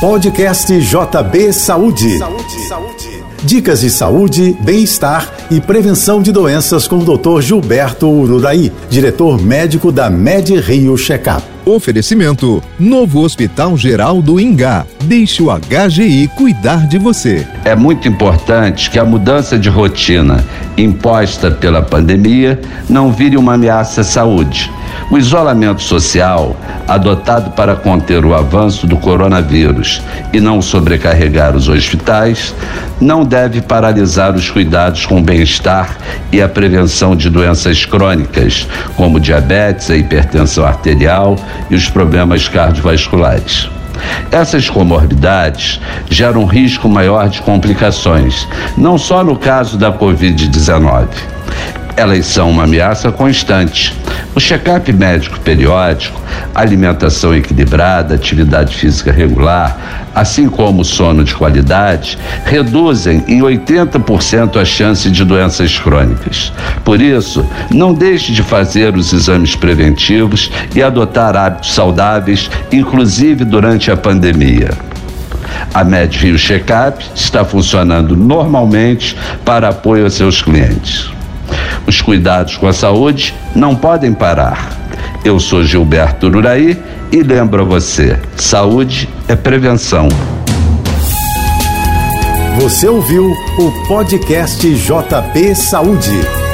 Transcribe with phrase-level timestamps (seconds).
[0.00, 2.16] Podcast JB Saúde.
[2.16, 2.68] Saúde.
[2.68, 3.22] Saúde.
[3.44, 7.42] Dicas de saúde, bem-estar e prevenção de doenças com o Dr.
[7.42, 11.42] Gilberto Ururaí, diretor médico da Med Rio Checkup.
[11.66, 14.86] Oferecimento: Novo Hospital Geral do Ingá.
[15.04, 17.46] Deixe o HGI cuidar de você.
[17.62, 20.42] É muito importante que a mudança de rotina
[20.78, 22.58] imposta pela pandemia
[22.88, 24.72] não vire uma ameaça à saúde.
[25.10, 26.56] O isolamento social,
[26.86, 30.00] adotado para conter o avanço do coronavírus
[30.32, 32.54] e não sobrecarregar os hospitais,
[33.00, 35.96] não deve paralisar os cuidados com o bem-estar
[36.30, 41.34] e a prevenção de doenças crônicas, como diabetes, a hipertensão arterial
[41.68, 43.68] e os problemas cardiovasculares.
[44.30, 51.08] Essas comorbidades geram um risco maior de complicações, não só no caso da Covid-19.
[51.96, 53.92] Elas são uma ameaça constante.
[54.32, 56.20] O check-up médico periódico,
[56.54, 65.10] alimentação equilibrada, atividade física regular, assim como sono de qualidade, reduzem em 80% a chance
[65.10, 66.52] de doenças crônicas.
[66.84, 73.90] Por isso, não deixe de fazer os exames preventivos e adotar hábitos saudáveis, inclusive durante
[73.90, 74.70] a pandemia.
[75.74, 81.10] A MedRio Checkup está funcionando normalmente para apoio a seus clientes.
[81.86, 84.70] Os cuidados com a saúde não podem parar.
[85.24, 86.78] Eu sou Gilberto Uraí
[87.12, 90.08] e lembro a você: saúde é prevenção.
[92.60, 93.24] Você ouviu
[93.58, 96.49] o podcast JP Saúde.